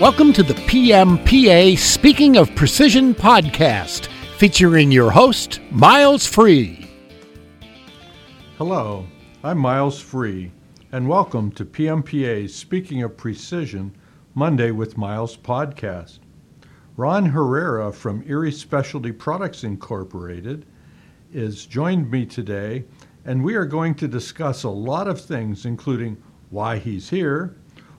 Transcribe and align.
Welcome 0.00 0.32
to 0.32 0.42
the 0.42 0.54
PMPA 0.54 1.76
Speaking 1.76 2.38
of 2.38 2.54
Precision 2.54 3.14
podcast, 3.14 4.08
featuring 4.38 4.90
your 4.90 5.10
host, 5.10 5.60
Miles 5.70 6.26
Free. 6.26 6.88
Hello, 8.56 9.06
I'm 9.44 9.58
Miles 9.58 10.00
Free, 10.00 10.52
and 10.90 11.06
welcome 11.06 11.50
to 11.52 11.66
PMPA's 11.66 12.54
Speaking 12.54 13.02
of 13.02 13.18
Precision 13.18 13.94
Monday 14.34 14.70
with 14.70 14.96
Miles 14.96 15.36
podcast. 15.36 16.20
Ron 16.96 17.26
Herrera 17.26 17.92
from 17.92 18.24
Erie 18.26 18.52
Specialty 18.52 19.12
Products 19.12 19.64
Incorporated 19.64 20.64
is 21.30 21.66
joined 21.66 22.10
me 22.10 22.24
today, 22.24 22.86
and 23.26 23.44
we 23.44 23.54
are 23.54 23.66
going 23.66 23.94
to 23.96 24.08
discuss 24.08 24.62
a 24.62 24.70
lot 24.70 25.08
of 25.08 25.20
things, 25.20 25.66
including 25.66 26.16
why 26.48 26.78
he's 26.78 27.10
here, 27.10 27.54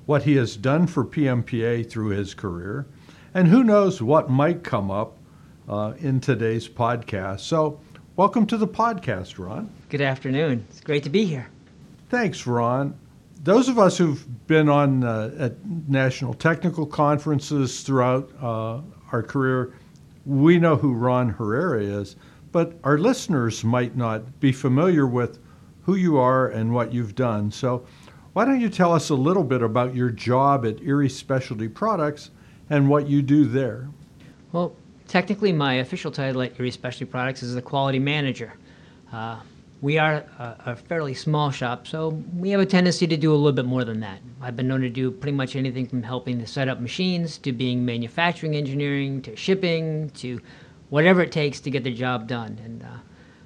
what 0.06 0.24
he 0.24 0.36
has 0.36 0.58
done 0.58 0.88
for 0.88 1.06
PMPA 1.06 1.90
through 1.90 2.10
his 2.10 2.34
career, 2.34 2.88
and 3.34 3.48
who 3.48 3.64
knows 3.64 4.02
what 4.02 4.30
might 4.30 4.64
come 4.64 4.90
up 4.90 5.18
uh, 5.70 5.94
in 6.00 6.20
today's 6.20 6.68
podcast. 6.68 7.42
So, 7.42 7.80
welcome 8.16 8.46
to 8.48 8.58
the 8.58 8.68
podcast, 8.68 9.38
Ron. 9.38 9.70
Good 9.90 10.02
afternoon. 10.02 10.66
It's 10.70 10.82
great 10.82 11.04
to 11.04 11.10
be 11.10 11.26
here. 11.26 11.50
Thanks, 12.10 12.46
Ron. 12.46 12.98
Those 13.44 13.70
of 13.70 13.80
us 13.80 13.98
who've 13.98 14.48
been 14.48 14.70
on 14.70 15.04
uh, 15.04 15.32
at 15.38 15.66
national 15.88 16.34
technical 16.34 16.86
conferences 16.86 17.82
throughout 17.82 18.30
uh, 18.42 18.82
our 19.12 19.24
career, 19.24 19.74
we 20.26 20.60
know 20.60 20.76
who 20.76 20.94
Ron 20.94 21.30
Herrera 21.30 21.82
is, 21.82 22.16
but 22.52 22.74
our 22.84 22.98
listeners 22.98 23.64
might 23.64 23.96
not 23.96 24.40
be 24.40 24.52
familiar 24.52 25.08
with 25.08 25.40
who 25.84 25.96
you 25.96 26.18
are 26.18 26.48
and 26.48 26.74
what 26.74 26.94
you've 26.94 27.16
done. 27.16 27.52
So, 27.52 27.86
why 28.34 28.46
don't 28.46 28.62
you 28.62 28.70
tell 28.70 28.94
us 28.94 29.10
a 29.10 29.16
little 29.16 29.44
bit 29.44 29.62
about 29.62 29.94
your 29.94 30.10
job 30.10 30.66
at 30.66 30.82
Erie 30.82 31.10
Specialty 31.10 31.68
Products 31.68 32.32
and 32.70 32.88
what 32.88 33.08
you 33.08 33.22
do 33.22 33.46
there? 33.46 33.90
Well, 34.54 34.74
technically, 35.10 35.52
my 35.52 35.76
official 35.76 36.12
title 36.12 36.42
at 36.42 36.58
Erie 36.58 36.72
Specialty 36.72 37.12
Products 37.12 37.44
is 37.44 37.56
the 37.56 37.62
quality 37.62 38.00
manager. 38.00 38.54
Uh, 39.12 39.42
we 39.82 39.98
are 39.98 40.24
a, 40.40 40.56
a, 40.68 40.76
fairly 40.76 41.14
small 41.14 41.52
shop, 41.52 41.88
so 41.88 42.10
we 42.38 42.52
have 42.52 42.62
a 42.62 42.66
tendency 42.66 43.06
to 43.08 43.18
do 43.18 43.34
a 43.34 43.36
little 43.36 43.52
bit 43.52 43.66
more 43.66 43.84
than 43.84 44.00
that. 44.00 44.20
I've 44.40 44.56
been 44.56 44.68
known 44.68 44.82
to 44.82 44.90
do 44.90 45.12
pretty 45.12 45.36
much 45.36 45.58
anything 45.58 45.88
from 45.88 46.04
helping 46.04 46.40
to 46.40 46.48
set 46.48 46.70
up 46.70 46.80
machines 46.80 47.38
to 47.40 47.52
being 47.52 47.84
manufacturing 47.84 48.56
engineering 48.56 49.22
to 49.24 49.36
shipping 49.36 50.10
to 50.12 50.40
whatever 50.90 51.22
it 51.22 51.32
takes 51.34 51.60
to 51.62 51.72
get 51.72 51.84
the 51.84 51.94
job 51.94 52.28
done. 52.28 52.58
And 52.64 52.84
uh, 52.84 52.98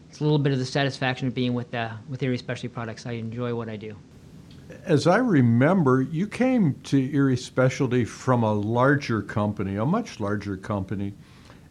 it's 0.10 0.20
a 0.20 0.24
little 0.24 0.38
bit 0.38 0.54
of 0.54 0.60
the 0.60 0.66
satisfaction 0.66 1.28
of 1.28 1.34
being 1.34 1.56
with, 1.56 1.74
uh, 1.74 1.94
with 2.08 2.22
Erie 2.22 2.38
Specialty 2.38 2.68
Products. 2.68 3.08
I 3.08 3.14
enjoy 3.14 3.56
what 3.56 3.70
I 3.70 3.78
do 3.78 3.96
as 4.86 5.08
I 5.08 5.18
remember, 5.18 6.02
you 6.02 6.28
came 6.28 6.76
to 6.84 7.14
Erie 7.14 7.38
Specialty 7.38 8.06
from 8.06 8.44
a 8.44 8.54
larger 8.54 9.22
company, 9.22 9.76
a 9.76 9.86
much 9.86 10.20
larger 10.20 10.58
company. 10.58 11.14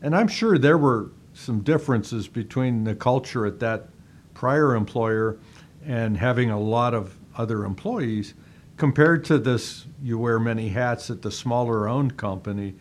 And 0.03 0.15
I'm 0.15 0.29
sure 0.29 0.59
there 0.59 0.79
were 0.79 1.11
some 1.33 1.61
differences 1.61 2.29
between 2.29 2.85
the 2.85 2.95
culture 2.95 3.47
at 3.47 3.61
that 3.61 3.89
prior 4.35 4.75
employer 4.75 5.39
and 5.85 6.17
having 6.17 6.51
a 6.51 6.59
lot 6.59 6.95
of 6.95 7.17
other 7.37 7.65
employees 7.65 8.35
compared 8.77 9.25
to 9.25 9.39
this 9.39 9.87
you 10.03 10.19
wear 10.19 10.39
many 10.39 10.69
hats 10.69 11.11
at 11.11 11.23
the 11.23 11.31
smaller 11.31 11.89
owned 11.89 12.17
company 12.17 12.75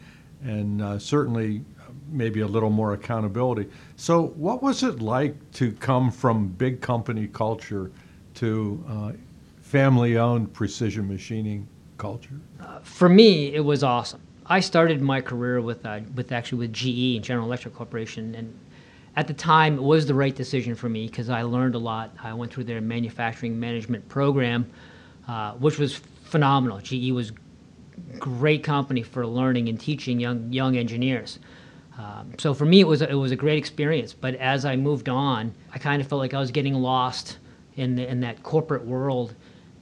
and 0.43 0.81
uh, 0.81 0.99
certainly 0.99 1.63
maybe 2.09 2.41
a 2.41 2.47
little 2.47 2.69
more 2.69 2.93
accountability. 2.93 3.69
So, 3.95 4.27
what 4.35 4.61
was 4.61 4.83
it 4.83 5.01
like 5.01 5.51
to 5.53 5.71
come 5.71 6.11
from 6.11 6.47
big 6.47 6.81
company 6.81 7.27
culture 7.27 7.91
to 8.35 8.83
uh, 8.89 9.11
family 9.73 10.19
owned 10.19 10.53
precision 10.53 11.07
machining 11.07 11.67
culture? 11.97 12.39
Uh, 12.61 12.77
for 12.83 13.09
me, 13.09 13.55
it 13.55 13.65
was 13.65 13.83
awesome. 13.83 14.21
I 14.45 14.59
started 14.59 15.01
my 15.01 15.19
career 15.19 15.61
with, 15.61 15.83
uh, 15.83 16.01
with 16.13 16.31
actually 16.31 16.59
with 16.59 16.73
GE, 16.73 17.23
General 17.23 17.47
Electric 17.47 17.73
Corporation, 17.73 18.35
and 18.35 18.55
at 19.15 19.25
the 19.25 19.33
time 19.33 19.77
it 19.79 19.81
was 19.81 20.05
the 20.05 20.13
right 20.13 20.35
decision 20.35 20.75
for 20.75 20.89
me 20.89 21.07
because 21.07 21.27
I 21.27 21.41
learned 21.41 21.73
a 21.73 21.79
lot. 21.79 22.15
I 22.21 22.35
went 22.35 22.53
through 22.53 22.65
their 22.65 22.81
manufacturing 22.81 23.59
management 23.59 24.07
program, 24.09 24.69
uh, 25.27 25.53
which 25.53 25.79
was 25.79 25.95
phenomenal. 25.95 26.77
GE 26.77 27.09
was 27.09 27.31
great 28.19 28.63
company 28.63 29.01
for 29.01 29.25
learning 29.25 29.69
and 29.69 29.79
teaching 29.79 30.19
young 30.19 30.53
young 30.53 30.77
engineers. 30.77 31.39
Um, 31.97 32.33
so 32.37 32.53
for 32.53 32.65
me, 32.65 32.81
it 32.81 32.87
was 32.87 33.01
a, 33.01 33.09
it 33.09 33.15
was 33.15 33.31
a 33.31 33.35
great 33.35 33.57
experience. 33.57 34.13
But 34.13 34.35
as 34.35 34.65
I 34.65 34.75
moved 34.75 35.09
on, 35.09 35.51
I 35.73 35.79
kind 35.79 35.99
of 35.99 36.07
felt 36.07 36.19
like 36.19 36.35
I 36.35 36.39
was 36.39 36.51
getting 36.51 36.75
lost 36.75 37.39
in 37.75 37.95
the, 37.95 38.07
in 38.07 38.19
that 38.19 38.43
corporate 38.43 38.85
world 38.85 39.33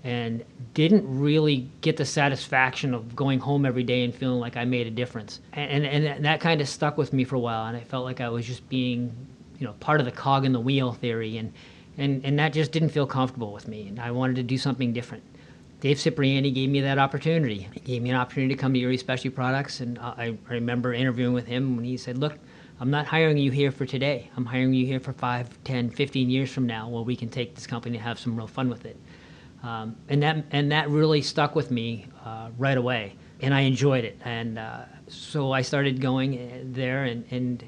and 0.04 0.44
didn't 0.74 1.04
really 1.08 1.70
get 1.82 1.98
the 1.98 2.06
satisfaction 2.06 2.94
of 2.94 3.16
going 3.16 3.40
home 3.40 3.66
every 3.66 3.84
day 3.84 4.04
and 4.04 4.14
feeling 4.14 4.40
like 4.40 4.58
I 4.58 4.66
made 4.66 4.88
a 4.88 4.92
difference. 4.92 5.42
And, 5.54 5.86
and, 5.86 6.06
and 6.06 6.26
that 6.26 6.40
kind 6.40 6.60
of 6.60 6.68
stuck 6.68 6.98
with 6.98 7.14
me 7.14 7.24
for 7.24 7.36
a 7.36 7.40
while, 7.40 7.68
and 7.68 7.78
I 7.78 7.82
felt 7.82 8.06
like 8.06 8.20
I 8.20 8.30
was 8.30 8.46
just 8.46 8.68
being, 8.68 9.16
you 9.60 9.68
know, 9.68 9.74
part 9.74 10.00
of 10.00 10.06
the 10.06 10.12
cog 10.12 10.46
in 10.46 10.54
the 10.54 10.60
wheel 10.60 10.94
theory, 10.94 11.38
and, 11.38 11.54
and, 11.98 12.26
and 12.26 12.40
that 12.40 12.54
just 12.54 12.72
didn't 12.72 12.90
feel 12.90 13.06
comfortable 13.06 13.54
with 13.54 13.68
me, 13.68 13.88
and 13.88 14.00
I 14.00 14.12
wanted 14.12 14.38
to 14.38 14.44
do 14.44 14.58
something 14.58 14.92
different. 14.92 15.24
Dave 15.82 16.00
Cipriani 16.00 16.52
gave 16.52 16.70
me 16.70 16.82
that 16.82 17.00
opportunity. 17.00 17.68
He 17.74 17.80
gave 17.80 18.02
me 18.02 18.12
an 18.12 18.16
opportunity 18.16 18.54
to 18.56 18.60
come 18.60 18.74
to 18.74 18.80
Erie 18.80 18.98
Specialty 18.98 19.30
Products, 19.30 19.82
and 19.82 19.98
uh, 20.00 20.14
I, 20.18 20.38
I 20.50 20.54
remember 20.54 20.94
interviewing 20.94 21.34
with 21.34 21.48
him 21.48 21.76
when 21.76 21.86
he 21.86 21.98
said, 21.98 22.18
look, 22.18 22.38
I'm 22.80 22.90
not 22.90 23.06
hiring 23.06 23.38
you 23.38 23.52
here 23.52 23.72
for 23.72 23.86
today. 23.86 24.32
I'm 24.36 24.46
hiring 24.46 24.74
you 24.74 24.88
here 24.88 25.00
for 25.00 25.14
5, 25.14 25.64
10, 25.64 25.92
15 25.92 26.30
years 26.32 26.52
from 26.52 26.66
now 26.66 26.90
where 26.90 27.04
we 27.04 27.16
can 27.16 27.30
take 27.30 27.54
this 27.54 27.68
company 27.68 27.98
and 27.98 28.04
have 28.04 28.20
some 28.20 28.36
real 28.36 28.48
fun 28.48 28.70
with 28.70 28.86
it. 28.86 28.98
Um, 29.64 29.96
and 30.10 30.24
that 30.24 30.44
and 30.52 30.72
that 30.72 30.90
really 30.90 31.22
stuck 31.22 31.56
with 31.56 31.70
me 31.70 32.08
uh, 32.26 32.50
right 32.58 32.78
away, 32.78 33.16
and 33.42 33.54
I 33.54 33.62
enjoyed 33.62 34.04
it. 34.04 34.20
And 34.26 34.58
uh, 34.58 34.86
so 35.08 35.52
I 35.52 35.62
started 35.62 36.02
going 36.02 36.38
uh, 36.38 36.60
there, 36.64 37.04
and 37.04 37.26
and 37.32 37.64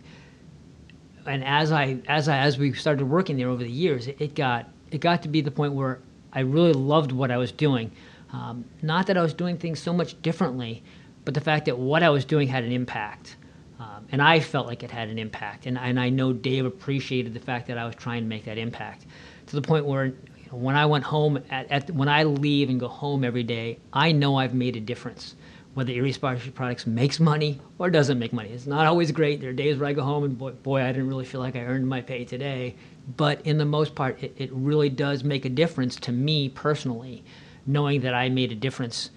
and 1.25 1.43
as 1.43 1.71
I 1.71 1.99
as 2.07 2.27
I 2.27 2.37
as 2.39 2.57
we 2.57 2.73
started 2.73 3.05
working 3.05 3.37
there 3.37 3.49
over 3.49 3.63
the 3.63 3.69
years, 3.69 4.07
it, 4.07 4.17
it 4.19 4.35
got 4.35 4.69
it 4.91 5.01
got 5.01 5.21
to 5.23 5.29
be 5.29 5.41
the 5.41 5.51
point 5.51 5.73
where 5.73 5.99
I 6.33 6.39
really 6.41 6.73
loved 6.73 7.11
what 7.11 7.29
I 7.29 7.37
was 7.37 7.51
doing. 7.51 7.91
Um, 8.31 8.65
not 8.81 9.05
that 9.07 9.17
I 9.17 9.21
was 9.21 9.33
doing 9.33 9.57
things 9.57 9.79
so 9.79 9.93
much 9.93 10.19
differently, 10.23 10.83
but 11.23 11.35
the 11.35 11.41
fact 11.41 11.65
that 11.65 11.77
what 11.77 12.01
I 12.01 12.09
was 12.09 12.25
doing 12.25 12.47
had 12.47 12.63
an 12.63 12.71
impact. 12.71 13.37
Um, 13.79 14.07
and 14.11 14.21
I 14.21 14.39
felt 14.39 14.65
like 14.65 14.81
it 14.81 14.91
had 14.91 15.09
an 15.09 15.19
impact. 15.19 15.65
And, 15.65 15.77
and 15.77 15.99
I 15.99 16.09
know 16.09 16.31
Dave 16.31 16.65
appreciated 16.65 17.33
the 17.33 17.39
fact 17.39 17.67
that 17.67 17.77
I 17.77 17.85
was 17.85 17.95
trying 17.95 18.23
to 18.23 18.27
make 18.27 18.45
that 18.45 18.57
impact 18.57 19.05
to 19.47 19.55
the 19.55 19.61
point 19.61 19.85
where 19.85 20.13
when 20.53 20.75
I 20.75 20.85
went 20.85 21.03
home, 21.03 21.39
at, 21.49 21.71
at, 21.71 21.91
when 21.91 22.07
I 22.07 22.23
leave 22.23 22.69
and 22.69 22.79
go 22.79 22.87
home 22.87 23.23
every 23.23 23.43
day, 23.43 23.79
I 23.91 24.11
know 24.11 24.37
I've 24.37 24.53
made 24.53 24.75
a 24.75 24.79
difference. 24.79 25.35
Whether 25.73 25.91
Erie 25.91 26.11
Specialty 26.11 26.51
Products 26.51 26.85
makes 26.85 27.19
money 27.19 27.59
or 27.79 27.89
doesn't 27.89 28.19
make 28.19 28.31
money, 28.31 28.49
it's 28.49 28.67
not 28.67 28.85
always 28.85 29.11
great. 29.11 29.41
There 29.41 29.49
are 29.49 29.53
days 29.53 29.77
where 29.77 29.89
I 29.89 29.93
go 29.93 30.03
home 30.03 30.23
and 30.23 30.37
boy, 30.37 30.51
boy 30.51 30.83
I 30.83 30.87
didn't 30.87 31.07
really 31.07 31.25
feel 31.25 31.41
like 31.41 31.55
I 31.55 31.61
earned 31.61 31.87
my 31.87 32.01
pay 32.01 32.25
today. 32.25 32.75
But 33.17 33.41
in 33.41 33.57
the 33.57 33.65
most 33.65 33.95
part, 33.95 34.21
it, 34.21 34.35
it 34.37 34.51
really 34.53 34.89
does 34.89 35.23
make 35.23 35.45
a 35.45 35.49
difference 35.49 35.95
to 35.97 36.11
me 36.11 36.49
personally, 36.49 37.23
knowing 37.65 38.01
that 38.01 38.13
I 38.13 38.29
made 38.29 38.51
a 38.51 38.55
difference 38.55 39.09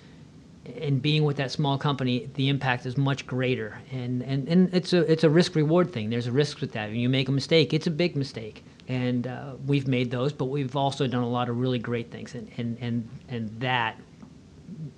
in 0.64 0.98
being 0.98 1.22
with 1.24 1.36
that 1.36 1.52
small 1.52 1.78
company, 1.78 2.28
the 2.34 2.48
impact 2.48 2.86
is 2.86 2.96
much 2.96 3.26
greater. 3.26 3.78
And, 3.92 4.22
and, 4.22 4.48
and 4.48 4.74
it's 4.74 4.92
a 4.92 5.10
it's 5.10 5.22
a 5.22 5.30
risk 5.30 5.54
reward 5.54 5.92
thing. 5.92 6.10
There's 6.10 6.26
a 6.26 6.32
risk 6.32 6.60
with 6.60 6.72
that. 6.72 6.88
When 6.88 6.98
you 6.98 7.08
make 7.08 7.28
a 7.28 7.32
mistake, 7.32 7.72
it's 7.72 7.86
a 7.86 7.90
big 7.90 8.16
mistake 8.16 8.64
and 8.88 9.26
uh, 9.26 9.54
we've 9.66 9.88
made 9.88 10.10
those, 10.10 10.32
but 10.32 10.46
we've 10.46 10.76
also 10.76 11.06
done 11.06 11.22
a 11.22 11.28
lot 11.28 11.48
of 11.48 11.58
really 11.58 11.78
great 11.78 12.10
things, 12.10 12.34
and, 12.34 12.50
and, 12.56 12.76
and, 12.80 13.08
and 13.28 13.60
that 13.60 14.00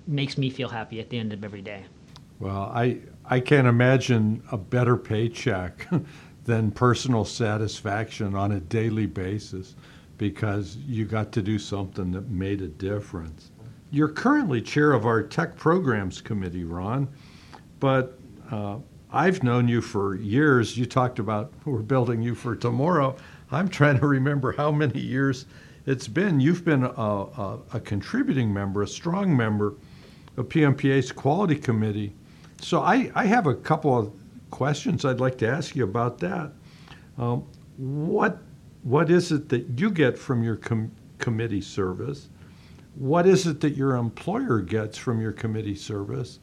makes 0.07 0.37
me 0.37 0.49
feel 0.49 0.69
happy 0.69 0.99
at 0.99 1.09
the 1.09 1.17
end 1.17 1.33
of 1.33 1.43
every 1.43 1.61
day. 1.61 1.85
Well, 2.39 2.71
I, 2.73 2.99
I 3.25 3.39
can't 3.39 3.67
imagine 3.67 4.43
a 4.51 4.57
better 4.57 4.95
paycheck 4.95 5.87
than 6.45 6.71
personal 6.71 7.25
satisfaction 7.25 8.35
on 8.35 8.53
a 8.53 8.59
daily 8.59 9.05
basis 9.05 9.75
because 10.17 10.77
you 10.77 11.05
got 11.05 11.31
to 11.31 11.41
do 11.41 11.57
something 11.57 12.11
that 12.11 12.29
made 12.29 12.61
a 12.61 12.67
difference. 12.67 13.51
You're 13.91 14.09
currently 14.09 14.61
chair 14.61 14.91
of 14.93 15.05
our 15.05 15.23
Tech 15.23 15.55
Programs 15.55 16.21
Committee, 16.21 16.63
Ron, 16.63 17.07
but 17.79 18.19
uh, 18.51 18.77
I've 19.11 19.41
known 19.43 19.67
you 19.67 19.81
for 19.81 20.15
years. 20.15 20.77
You 20.77 20.85
talked 20.85 21.19
about 21.19 21.51
we're 21.65 21.79
building 21.79 22.21
you 22.21 22.35
for 22.35 22.55
tomorrow. 22.55 23.15
I'm 23.51 23.67
trying 23.67 23.99
to 23.99 24.07
remember 24.07 24.51
how 24.51 24.71
many 24.71 24.99
years 24.99 25.45
it's 25.85 26.07
been. 26.07 26.39
You've 26.39 26.63
been 26.63 26.83
a, 26.83 26.89
a, 26.89 27.59
a 27.73 27.79
contributing 27.79 28.53
member, 28.53 28.83
a 28.83 28.87
strong 28.87 29.35
member 29.35 29.73
of 30.37 30.49
PMPA's 30.49 31.11
quality 31.11 31.55
committee. 31.55 32.13
So 32.61 32.81
I, 32.81 33.11
I 33.15 33.25
have 33.25 33.47
a 33.47 33.55
couple 33.55 33.97
of 33.97 34.11
questions 34.51 35.05
I'd 35.05 35.19
like 35.19 35.37
to 35.39 35.47
ask 35.47 35.75
you 35.75 35.83
about 35.83 36.19
that. 36.19 36.51
Um, 37.17 37.45
what 37.77 38.39
what 38.83 39.09
is 39.09 39.31
it 39.31 39.49
that 39.49 39.79
you 39.79 39.91
get 39.91 40.17
from 40.17 40.41
your 40.43 40.55
com- 40.55 40.91
committee 41.17 41.61
service? 41.61 42.29
What 42.95 43.25
is 43.27 43.45
it 43.45 43.59
that 43.61 43.75
your 43.75 43.95
employer 43.95 44.59
gets 44.61 44.97
from 44.97 45.21
your 45.21 45.33
committee 45.33 45.75
service? 45.75 46.39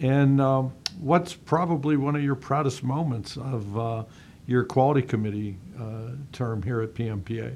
And 0.00 0.40
um, 0.40 0.72
what's 1.00 1.34
probably 1.34 1.96
one 1.96 2.14
of 2.16 2.22
your 2.22 2.34
proudest 2.34 2.82
moments 2.82 3.36
of 3.36 3.78
uh, 3.78 4.04
your 4.46 4.64
quality 4.64 5.02
committee 5.02 5.56
uh, 5.78 6.10
term 6.32 6.62
here 6.62 6.82
at 6.82 6.94
PMPA? 6.94 7.54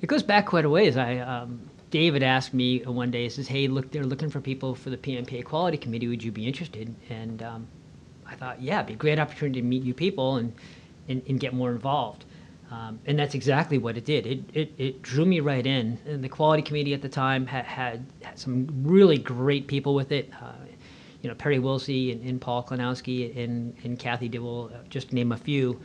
It 0.00 0.06
goes 0.06 0.22
back 0.22 0.46
quite 0.46 0.64
a 0.64 0.70
ways. 0.70 0.96
I 0.96 1.18
um, 1.18 1.60
David 1.90 2.22
asked 2.22 2.54
me 2.54 2.80
one 2.80 3.10
day, 3.10 3.24
he 3.24 3.30
says, 3.30 3.48
"Hey, 3.48 3.66
look, 3.66 3.90
they're 3.90 4.04
looking 4.04 4.30
for 4.30 4.40
people 4.40 4.74
for 4.74 4.90
the 4.90 4.96
PMPA 4.96 5.44
Quality 5.44 5.78
Committee. 5.78 6.08
Would 6.08 6.22
you 6.22 6.32
be 6.32 6.46
interested?" 6.46 6.94
And 7.08 7.42
um, 7.42 7.66
I 8.26 8.34
thought, 8.34 8.60
yeah, 8.60 8.76
it'd 8.76 8.86
be 8.86 8.92
a 8.94 8.96
great 8.96 9.18
opportunity 9.18 9.60
to 9.60 9.66
meet 9.66 9.82
you 9.82 9.94
people 9.94 10.36
and 10.36 10.52
and, 11.08 11.22
and 11.28 11.40
get 11.40 11.54
more 11.54 11.70
involved. 11.70 12.24
Um, 12.70 13.00
and 13.06 13.18
that's 13.18 13.34
exactly 13.34 13.78
what 13.78 13.96
it 13.96 14.04
did. 14.04 14.26
It, 14.26 14.40
it, 14.52 14.72
it 14.76 15.02
drew 15.02 15.24
me 15.24 15.40
right 15.40 15.66
in. 15.66 15.98
And 16.06 16.22
the 16.22 16.28
quality 16.28 16.62
committee 16.62 16.92
at 16.92 17.00
the 17.00 17.08
time 17.08 17.46
had, 17.46 17.64
had, 17.64 18.04
had 18.22 18.38
some 18.38 18.68
really 18.82 19.16
great 19.16 19.66
people 19.66 19.94
with 19.94 20.12
it. 20.12 20.30
Uh, 20.40 20.52
you 21.22 21.28
know, 21.28 21.34
Perry 21.34 21.58
Wilsey 21.58 22.12
and, 22.12 22.22
and 22.28 22.40
Paul 22.40 22.62
Klanowski 22.62 23.36
and, 23.36 23.74
and 23.84 23.98
Kathy 23.98 24.28
Dibble, 24.28 24.70
uh, 24.72 24.78
just 24.90 25.12
name 25.12 25.32
a 25.32 25.36
few, 25.36 25.80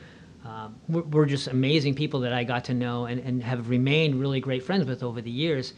um, 0.45 0.75
were, 0.89 1.03
were, 1.03 1.25
just 1.25 1.47
amazing 1.47 1.95
people 1.95 2.19
that 2.21 2.33
I 2.33 2.43
got 2.43 2.65
to 2.65 2.73
know 2.73 3.05
and, 3.05 3.19
and 3.21 3.41
have 3.41 3.69
remained 3.69 4.19
really 4.19 4.41
great 4.41 4.63
friends 4.63 4.85
with 4.85 5.01
over 5.01 5.21
the 5.21 5.31
years. 5.31 5.73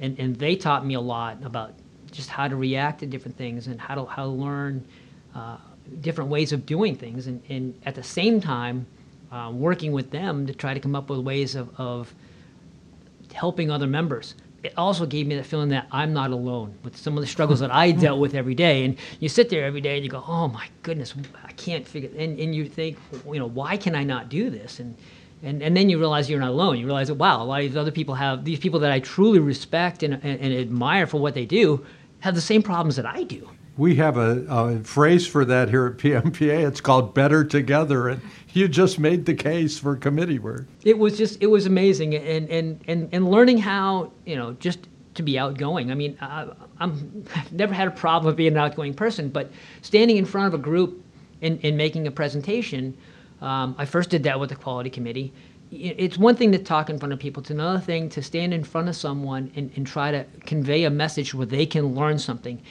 And, 0.00 0.18
and 0.18 0.34
they 0.36 0.56
taught 0.56 0.84
me 0.84 0.94
a 0.94 1.00
lot 1.00 1.38
about 1.44 1.74
just 2.10 2.28
how 2.28 2.48
to 2.48 2.56
react 2.56 3.00
to 3.00 3.06
different 3.06 3.36
things 3.36 3.68
and 3.68 3.80
how 3.80 3.94
to, 3.94 4.04
how 4.06 4.24
to 4.24 4.30
learn 4.30 4.84
uh, 5.34 5.58
different 6.00 6.30
ways 6.30 6.52
of 6.52 6.66
doing 6.66 6.96
things. 6.96 7.26
And, 7.26 7.42
and 7.48 7.80
at 7.86 7.94
the 7.94 8.02
same 8.02 8.40
time, 8.40 8.86
uh, 9.30 9.50
working 9.52 9.92
with 9.92 10.10
them 10.10 10.46
to 10.46 10.54
try 10.54 10.74
to 10.74 10.80
come 10.80 10.96
up 10.96 11.10
with 11.10 11.20
ways 11.20 11.54
of, 11.54 11.68
of 11.78 12.12
helping 13.32 13.70
other 13.70 13.86
members. 13.86 14.34
It 14.62 14.74
also 14.76 15.06
gave 15.06 15.26
me 15.26 15.36
the 15.36 15.44
feeling 15.44 15.68
that 15.68 15.86
I'm 15.92 16.12
not 16.12 16.30
alone 16.30 16.74
with 16.82 16.96
some 16.96 17.16
of 17.16 17.20
the 17.20 17.26
struggles 17.28 17.60
that 17.60 17.72
I 17.72 17.90
dealt 18.04 18.18
with 18.18 18.34
every 18.34 18.54
day. 18.54 18.84
And 18.84 18.96
you 19.20 19.28
sit 19.28 19.48
there 19.50 19.64
every 19.64 19.80
day 19.80 19.96
and 19.96 20.04
you 20.04 20.10
go, 20.10 20.24
oh 20.26 20.48
my 20.48 20.66
goodness, 20.82 21.14
I 21.44 21.52
can't 21.52 21.86
figure. 21.86 22.10
And, 22.16 22.38
and 22.38 22.54
you 22.54 22.66
think, 22.66 22.98
you 23.26 23.38
know, 23.38 23.46
why 23.46 23.76
can 23.76 23.94
I 23.94 24.04
not 24.04 24.28
do 24.28 24.50
this? 24.50 24.80
And 24.80 24.96
and, 25.40 25.62
and 25.62 25.76
then 25.76 25.88
you 25.88 26.00
realize 26.00 26.28
you're 26.28 26.40
not 26.40 26.50
alone. 26.50 26.78
You 26.78 26.86
realize 26.86 27.06
that 27.08 27.14
wow, 27.14 27.40
a 27.40 27.44
lot 27.44 27.60
of 27.60 27.68
these 27.68 27.76
other 27.76 27.92
people 27.92 28.14
have 28.16 28.44
these 28.44 28.58
people 28.58 28.80
that 28.80 28.90
I 28.90 28.98
truly 28.98 29.38
respect 29.38 30.02
and, 30.02 30.14
and, 30.14 30.40
and 30.40 30.52
admire 30.52 31.06
for 31.06 31.20
what 31.20 31.34
they 31.34 31.46
do 31.46 31.84
have 32.20 32.34
the 32.34 32.40
same 32.40 32.60
problems 32.62 32.96
that 32.96 33.06
I 33.06 33.22
do 33.22 33.48
we 33.78 33.94
have 33.94 34.16
a, 34.16 34.44
a, 34.48 34.80
phrase 34.80 35.26
for 35.26 35.44
that 35.44 35.70
here 35.70 35.86
at 35.86 35.96
PMPA. 35.96 36.66
It's 36.66 36.80
called 36.80 37.14
"better 37.14 37.44
together," 37.44 38.08
and 38.08 38.20
you 38.52 38.68
just 38.68 38.98
made 38.98 39.24
the 39.24 39.34
case 39.34 39.78
for 39.78 39.96
committee 39.96 40.40
work. 40.40 40.66
It 40.84 40.98
was 40.98 41.16
just 41.16 41.40
it 41.40 41.46
was 41.46 41.64
amazing, 41.64 42.14
and 42.14 42.50
and 42.50 42.80
and 42.88 43.08
and 43.12 43.30
learning 43.30 43.58
how 43.58 44.12
you 44.26 44.36
know 44.36 44.52
just 44.54 44.88
to 45.14 45.22
be 45.22 45.38
outgoing. 45.38 45.90
I 45.90 45.94
mean, 45.94 46.18
I, 46.20 46.48
I'm 46.80 47.24
I've 47.34 47.52
never 47.52 47.72
had 47.72 47.88
a 47.88 47.92
problem 47.92 48.34
being 48.34 48.52
an 48.52 48.58
outgoing 48.58 48.94
person, 48.94 49.30
but 49.30 49.50
standing 49.80 50.16
in 50.16 50.24
front 50.24 50.52
of 50.52 50.60
a 50.60 50.62
group 50.62 51.02
and, 51.40 51.60
and 51.62 51.76
making 51.76 52.06
a 52.08 52.10
presentation, 52.10 52.96
um, 53.40 53.76
I 53.78 53.84
first 53.84 54.10
did 54.10 54.24
that 54.24 54.40
with 54.40 54.50
the 54.50 54.56
quality 54.56 54.90
committee. 54.90 55.32
It's 55.70 56.16
one 56.16 56.34
thing 56.34 56.50
to 56.52 56.58
talk 56.58 56.88
in 56.88 56.98
front 56.98 57.12
of 57.12 57.18
people. 57.18 57.42
It's 57.42 57.50
another 57.50 57.78
thing 57.78 58.08
to 58.10 58.22
stand 58.22 58.54
in 58.54 58.64
front 58.64 58.88
of 58.88 58.96
someone 58.96 59.52
and, 59.54 59.70
and 59.76 59.86
try 59.86 60.10
to 60.10 60.24
convey 60.46 60.84
a 60.84 60.90
message 60.90 61.34
where 61.34 61.44
they 61.44 61.66
can 61.66 61.94
learn 61.94 62.18
something 62.18 62.62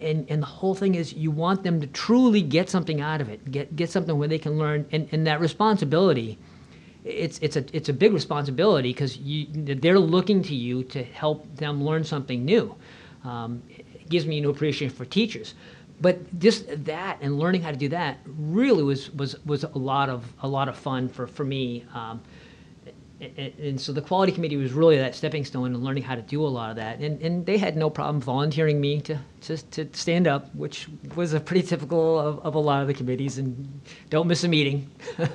and, 0.00 0.26
and 0.28 0.42
the 0.42 0.46
whole 0.46 0.74
thing 0.74 0.94
is 0.94 1.12
you 1.12 1.30
want 1.30 1.62
them 1.62 1.80
to 1.80 1.86
truly 1.88 2.42
get 2.42 2.70
something 2.70 3.00
out 3.00 3.20
of 3.20 3.28
it, 3.28 3.50
get, 3.50 3.74
get 3.76 3.90
something 3.90 4.16
where 4.18 4.28
they 4.28 4.38
can 4.38 4.58
learn. 4.58 4.86
And, 4.92 5.08
and 5.12 5.26
that 5.26 5.40
responsibility, 5.40 6.38
it's, 7.04 7.38
it's, 7.40 7.56
a, 7.56 7.64
it's 7.72 7.88
a 7.88 7.92
big 7.92 8.12
responsibility 8.12 8.90
because 8.90 9.18
they're 9.54 9.98
looking 9.98 10.42
to 10.42 10.54
you 10.54 10.84
to 10.84 11.02
help 11.02 11.56
them 11.56 11.84
learn 11.84 12.04
something 12.04 12.44
new. 12.44 12.74
Um, 13.24 13.62
it 13.68 14.08
gives 14.08 14.26
me 14.26 14.38
an 14.38 14.44
appreciation 14.46 14.94
for 14.94 15.04
teachers. 15.04 15.54
But 16.00 16.38
just 16.40 16.84
that 16.84 17.18
and 17.20 17.38
learning 17.38 17.62
how 17.62 17.70
to 17.70 17.76
do 17.76 17.88
that 17.90 18.18
really 18.26 18.82
was, 18.82 19.10
was, 19.12 19.36
was 19.44 19.64
a, 19.64 19.78
lot 19.78 20.08
of, 20.08 20.32
a 20.42 20.48
lot 20.48 20.68
of 20.68 20.76
fun 20.76 21.08
for, 21.08 21.26
for 21.26 21.44
me. 21.44 21.84
Um, 21.94 22.20
and, 23.22 23.58
and, 23.58 23.80
so 23.80 23.92
the 23.92 24.02
quality 24.02 24.32
committee 24.32 24.56
was 24.56 24.72
really 24.72 24.96
that 24.98 25.14
stepping 25.14 25.44
stone 25.44 25.74
in 25.74 25.82
learning 25.82 26.02
how 26.02 26.14
to 26.14 26.22
do 26.22 26.44
a 26.44 26.48
lot 26.48 26.70
of 26.70 26.76
that. 26.76 26.98
And, 26.98 27.20
and 27.22 27.46
they 27.46 27.56
had 27.56 27.76
no 27.76 27.88
problem 27.88 28.20
volunteering 28.20 28.80
me 28.80 29.00
to, 29.02 29.18
to, 29.42 29.56
to 29.56 29.88
stand 29.92 30.26
up, 30.26 30.52
which 30.54 30.88
was 31.14 31.32
a 31.32 31.40
pretty 31.40 31.66
typical 31.66 32.18
of, 32.18 32.40
of 32.40 32.54
a 32.54 32.58
lot 32.58 32.82
of 32.82 32.88
the 32.88 32.94
committees, 32.94 33.38
and 33.38 33.80
don't 34.10 34.26
miss 34.26 34.42
a 34.44 34.48
meeting. 34.48 34.90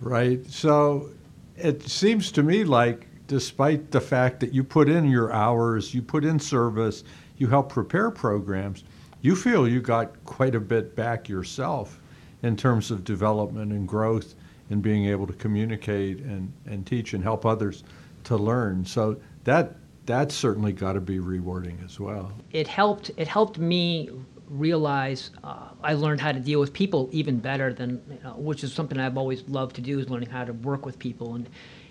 right. 0.00 0.46
So 0.46 1.10
it 1.56 1.82
seems 1.82 2.30
to 2.32 2.42
me 2.42 2.64
like, 2.64 3.06
despite 3.26 3.90
the 3.90 4.00
fact 4.00 4.40
that 4.40 4.52
you 4.52 4.62
put 4.62 4.88
in 4.88 5.10
your 5.10 5.32
hours, 5.32 5.94
you 5.94 6.02
put 6.02 6.24
in 6.24 6.38
service, 6.38 7.02
you 7.38 7.46
help 7.46 7.70
prepare 7.70 8.10
programs, 8.10 8.84
you 9.22 9.34
feel 9.34 9.66
you 9.66 9.80
got 9.80 10.22
quite 10.24 10.54
a 10.54 10.60
bit 10.60 10.94
back 10.94 11.28
yourself 11.28 11.98
in 12.42 12.56
terms 12.56 12.90
of 12.90 13.04
development 13.04 13.72
and 13.72 13.88
growth 13.88 14.34
in 14.70 14.80
being 14.80 15.06
able 15.06 15.26
to 15.26 15.32
communicate 15.34 16.18
and, 16.20 16.52
and 16.66 16.86
teach 16.86 17.14
and 17.14 17.22
help 17.22 17.46
others 17.46 17.84
to 18.24 18.36
learn. 18.36 18.84
So 18.84 19.16
that 19.44 19.76
that's 20.06 20.34
certainly 20.34 20.72
got 20.72 20.92
to 20.92 21.00
be 21.00 21.18
rewarding 21.18 21.78
as 21.84 21.98
well. 21.98 22.32
It 22.52 22.68
helped. 22.68 23.10
It 23.16 23.28
helped 23.28 23.58
me 23.58 24.10
realize 24.48 25.30
uh, 25.42 25.70
I 25.82 25.94
learned 25.94 26.20
how 26.20 26.30
to 26.32 26.38
deal 26.38 26.60
with 26.60 26.72
people 26.72 27.08
even 27.10 27.38
better 27.38 27.72
than, 27.72 28.00
you 28.08 28.18
know, 28.22 28.34
which 28.36 28.62
is 28.62 28.72
something 28.72 28.98
I've 28.98 29.18
always 29.18 29.42
loved 29.48 29.74
to 29.76 29.82
do, 29.82 29.98
is 29.98 30.08
learning 30.08 30.30
how 30.30 30.44
to 30.44 30.52
work 30.52 30.86
with 30.86 30.98
people 30.98 31.34
and, 31.34 31.48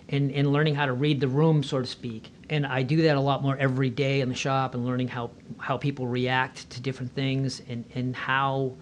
and 0.10 0.32
and 0.32 0.54
learning 0.54 0.76
how 0.76 0.86
to 0.86 0.94
read 0.94 1.20
the 1.20 1.28
room, 1.28 1.64
so 1.64 1.82
to 1.82 1.88
speak. 1.88 2.32
And 2.50 2.66
I 2.66 2.84
do 2.84 3.02
that 3.04 3.18
a 3.18 3.22
lot 3.22 3.44
more 3.44 3.58
every 3.58 3.90
day 3.90 4.22
in 4.22 4.30
the 4.30 4.36
shop 4.36 4.76
and 4.76 4.86
learning 4.86 5.10
how 5.10 5.32
how 5.58 5.78
people 5.78 6.08
react 6.08 6.70
to 6.72 6.82
different 6.82 7.14
things 7.14 7.62
and 7.68 7.84
and 7.96 8.16
how 8.16 8.76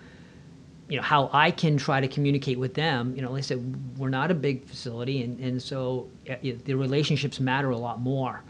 you 0.90 0.98
know 0.98 1.04
how 1.04 1.30
I 1.34 1.52
can 1.52 1.78
try 1.78 2.02
to 2.02 2.08
communicate 2.08 2.60
with 2.60 2.74
them. 2.74 3.16
You 3.16 3.22
know, 3.22 3.32
like 3.32 3.40
I 3.40 3.42
said, 3.42 3.98
we're 3.98 4.10
not 4.10 4.32
a 4.32 4.36
big 4.36 4.66
facility, 4.66 5.24
and, 5.24 5.40
and 5.40 5.62
so 5.62 6.08
uh, 6.30 6.36
the 6.42 6.74
relationships 6.74 7.40
matter 7.40 7.70
a 7.70 7.78
lot 7.78 8.00
more. 8.00 8.42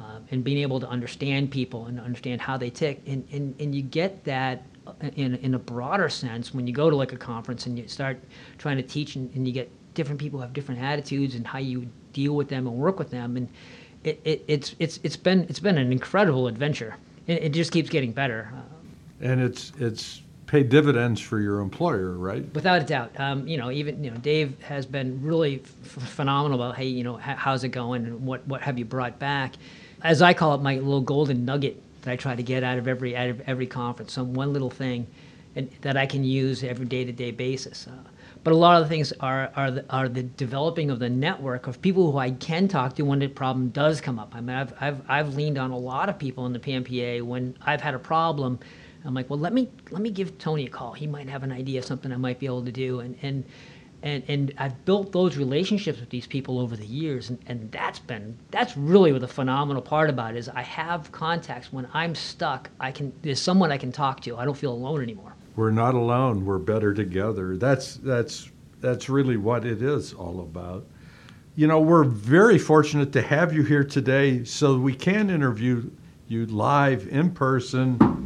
Uh, 0.00 0.20
and 0.30 0.44
being 0.44 0.58
able 0.58 0.78
to 0.80 0.88
understand 0.88 1.50
people 1.50 1.86
and 1.86 1.98
understand 1.98 2.40
how 2.40 2.56
they 2.56 2.70
tick, 2.70 3.02
and, 3.06 3.26
and, 3.32 3.54
and 3.60 3.74
you 3.74 3.82
get 3.82 4.24
that 4.24 4.62
in, 5.16 5.34
in 5.36 5.54
a 5.54 5.58
broader 5.58 6.08
sense 6.08 6.54
when 6.54 6.66
you 6.66 6.72
go 6.72 6.88
to 6.88 6.96
like 6.96 7.12
a 7.12 7.16
conference 7.16 7.66
and 7.66 7.76
you 7.76 7.86
start 7.88 8.18
trying 8.58 8.76
to 8.76 8.82
teach, 8.82 9.16
and, 9.16 9.34
and 9.34 9.46
you 9.46 9.52
get 9.52 9.68
different 9.94 10.20
people 10.20 10.40
have 10.40 10.52
different 10.52 10.80
attitudes 10.80 11.34
and 11.34 11.44
how 11.46 11.58
you 11.58 11.86
deal 12.12 12.36
with 12.36 12.48
them 12.48 12.66
and 12.66 12.76
work 12.76 12.98
with 12.98 13.10
them, 13.10 13.36
and 13.36 13.48
it, 14.04 14.20
it, 14.24 14.44
it's 14.46 14.76
it's 14.78 15.00
it's 15.02 15.16
been 15.16 15.44
it's 15.48 15.60
been 15.60 15.76
an 15.76 15.90
incredible 15.90 16.46
adventure. 16.46 16.96
It, 17.26 17.42
it 17.42 17.48
just 17.50 17.72
keeps 17.72 17.90
getting 17.90 18.12
better. 18.12 18.52
And 19.20 19.40
it's 19.40 19.72
it's 19.78 20.22
pay 20.48 20.62
dividends 20.62 21.20
for 21.20 21.38
your 21.38 21.60
employer, 21.60 22.12
right? 22.12 22.42
Without 22.54 22.82
a 22.82 22.84
doubt. 22.84 23.12
Um, 23.20 23.46
you 23.46 23.58
know, 23.58 23.70
even 23.70 24.02
you 24.02 24.10
know, 24.10 24.16
Dave 24.16 24.60
has 24.62 24.86
been 24.86 25.22
really 25.22 25.62
f- 25.62 26.02
phenomenal 26.08 26.60
about, 26.60 26.76
hey, 26.76 26.86
you 26.86 27.04
know, 27.04 27.18
h- 27.18 27.36
how's 27.36 27.62
it 27.62 27.68
going, 27.68 28.06
and 28.06 28.26
what 28.26 28.46
what 28.48 28.62
have 28.62 28.78
you 28.78 28.84
brought 28.84 29.18
back? 29.18 29.54
As 30.02 30.22
I 30.22 30.34
call 30.34 30.54
it, 30.54 30.62
my 30.62 30.76
little 30.76 31.02
golden 31.02 31.44
nugget 31.44 31.80
that 32.02 32.10
I 32.10 32.16
try 32.16 32.34
to 32.34 32.42
get 32.42 32.64
out 32.64 32.78
of 32.78 32.88
every 32.88 33.14
out 33.14 33.28
of 33.28 33.40
every 33.42 33.66
conference, 33.66 34.14
some 34.14 34.32
one 34.34 34.52
little 34.52 34.70
thing, 34.70 35.06
and 35.54 35.70
that 35.82 35.96
I 35.96 36.06
can 36.06 36.24
use 36.24 36.64
every 36.64 36.86
day 36.86 37.04
to 37.04 37.12
day 37.12 37.30
basis. 37.30 37.86
Uh, 37.86 38.08
but 38.42 38.52
a 38.54 38.56
lot 38.56 38.80
of 38.80 38.88
the 38.88 38.88
things 38.88 39.12
are 39.20 39.52
are 39.54 39.70
the, 39.70 39.84
are 39.90 40.08
the 40.08 40.22
developing 40.22 40.90
of 40.90 40.98
the 40.98 41.10
network 41.10 41.66
of 41.66 41.82
people 41.82 42.10
who 42.10 42.16
I 42.16 42.30
can 42.30 42.68
talk 42.68 42.94
to 42.96 43.02
when 43.02 43.18
the 43.18 43.28
problem 43.28 43.68
does 43.68 44.00
come 44.00 44.18
up. 44.18 44.34
I 44.34 44.40
mean, 44.40 44.56
I've 44.56 44.72
I've 44.80 45.02
I've 45.10 45.34
leaned 45.34 45.58
on 45.58 45.72
a 45.72 45.78
lot 45.78 46.08
of 46.08 46.18
people 46.18 46.46
in 46.46 46.54
the 46.54 46.58
PMPA 46.58 47.22
when 47.22 47.54
I've 47.60 47.82
had 47.82 47.92
a 47.92 47.98
problem 47.98 48.60
I'm 49.08 49.14
like, 49.14 49.30
well, 49.30 49.38
let 49.38 49.54
me 49.54 49.70
let 49.90 50.02
me 50.02 50.10
give 50.10 50.36
Tony 50.36 50.66
a 50.66 50.68
call. 50.68 50.92
He 50.92 51.06
might 51.06 51.30
have 51.30 51.42
an 51.42 51.50
idea, 51.50 51.78
of 51.78 51.86
something 51.86 52.12
I 52.12 52.18
might 52.18 52.38
be 52.38 52.44
able 52.44 52.62
to 52.66 52.70
do, 52.70 53.00
and 53.00 53.16
and 53.22 53.42
and 54.02 54.22
and 54.28 54.52
I've 54.58 54.84
built 54.84 55.12
those 55.12 55.38
relationships 55.38 55.98
with 55.98 56.10
these 56.10 56.26
people 56.26 56.60
over 56.60 56.76
the 56.76 56.84
years, 56.84 57.30
and, 57.30 57.38
and 57.46 57.72
that's 57.72 57.98
been 58.00 58.36
that's 58.50 58.76
really 58.76 59.10
what 59.12 59.22
the 59.22 59.28
phenomenal 59.28 59.80
part 59.80 60.10
about 60.10 60.34
it 60.34 60.38
is. 60.38 60.50
I 60.50 60.60
have 60.60 61.10
contacts 61.10 61.72
when 61.72 61.88
I'm 61.94 62.14
stuck. 62.14 62.68
I 62.78 62.92
can 62.92 63.10
there's 63.22 63.40
someone 63.40 63.72
I 63.72 63.78
can 63.78 63.92
talk 63.92 64.20
to. 64.24 64.36
I 64.36 64.44
don't 64.44 64.58
feel 64.58 64.74
alone 64.74 65.02
anymore. 65.02 65.34
We're 65.56 65.70
not 65.70 65.94
alone. 65.94 66.44
We're 66.44 66.58
better 66.58 66.92
together. 66.92 67.56
That's 67.56 67.94
that's 67.94 68.50
that's 68.82 69.08
really 69.08 69.38
what 69.38 69.64
it 69.64 69.80
is 69.80 70.12
all 70.12 70.40
about. 70.40 70.84
You 71.56 71.66
know, 71.66 71.80
we're 71.80 72.04
very 72.04 72.58
fortunate 72.58 73.14
to 73.14 73.22
have 73.22 73.54
you 73.54 73.62
here 73.62 73.84
today, 73.84 74.44
so 74.44 74.78
we 74.78 74.94
can 74.94 75.30
interview 75.30 75.90
you 76.28 76.44
live 76.44 77.08
in 77.08 77.30
person 77.30 78.17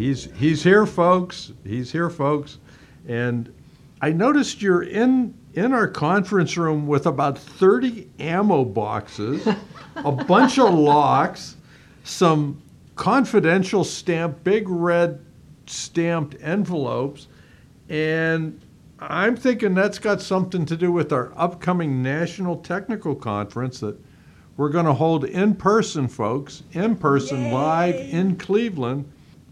He's 0.00 0.32
he's 0.32 0.62
here, 0.62 0.86
folks. 0.86 1.52
He's 1.62 1.92
here, 1.92 2.08
folks. 2.08 2.56
And 3.06 3.52
I 4.00 4.12
noticed 4.12 4.62
you're 4.62 4.82
in 4.82 5.34
in 5.52 5.74
our 5.74 5.88
conference 5.88 6.56
room 6.56 6.86
with 6.86 7.04
about 7.04 7.36
30 7.36 8.08
ammo 8.18 8.64
boxes, 8.64 9.46
a 9.96 10.10
bunch 10.10 10.58
of 10.58 10.72
locks, 10.72 11.56
some 12.02 12.62
confidential 12.96 13.84
stamped 13.84 14.42
big 14.42 14.70
red 14.70 15.22
stamped 15.66 16.34
envelopes, 16.40 17.28
and 17.90 18.58
I'm 19.00 19.36
thinking 19.36 19.74
that's 19.74 19.98
got 19.98 20.22
something 20.22 20.64
to 20.64 20.78
do 20.78 20.90
with 20.90 21.12
our 21.12 21.30
upcoming 21.36 22.02
National 22.02 22.56
Technical 22.56 23.14
Conference 23.14 23.80
that 23.80 23.98
we're 24.56 24.70
going 24.70 24.86
to 24.86 24.94
hold 24.94 25.26
in 25.26 25.56
person, 25.56 26.08
folks, 26.08 26.62
in 26.72 26.96
person, 26.96 27.42
Yay. 27.42 27.52
live 27.52 27.94
in 27.96 28.36
Cleveland 28.36 29.04